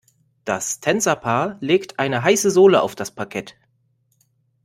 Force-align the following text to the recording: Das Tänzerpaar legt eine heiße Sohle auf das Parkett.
Das 0.45 0.79
Tänzerpaar 0.79 1.57
legt 1.59 1.99
eine 1.99 2.23
heiße 2.23 2.49
Sohle 2.49 2.81
auf 2.81 2.95
das 2.95 3.11
Parkett. 3.13 3.53